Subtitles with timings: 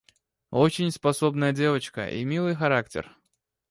[0.49, 3.15] Очень способная девочка и милый характер.